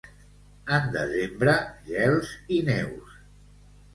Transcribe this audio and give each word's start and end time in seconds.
En 0.77 0.87
desembre, 0.95 1.53
gels 1.89 2.33
i 2.57 2.61
neus. 2.71 3.13